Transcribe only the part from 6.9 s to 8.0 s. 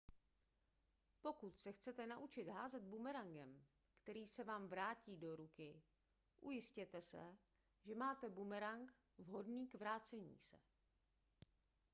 se že